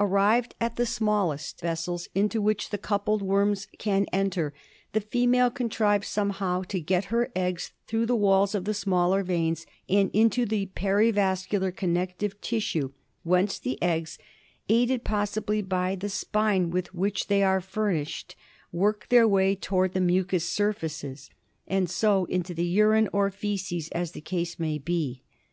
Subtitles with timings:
[0.00, 1.86] Arrived at the smallest c Sihtslosomum hirmatol Eind Female.
[1.86, 2.02] (A/li tffe BILHAEZIOSIS.
[2.02, 4.54] 53 vessels into which the coupled worms can enter,
[4.94, 9.66] the female contrives somehow to get her eggs through the walls of the smaller veins
[9.88, 12.90] and into the perivascular connective tissue,
[13.22, 14.18] whence the eggs,
[14.68, 18.34] aided possibly by the spine with which they are furnished,
[18.72, 21.30] work their way towards the mucous surfaces,
[21.68, 25.22] and so into the urine or faeces, as the case may be.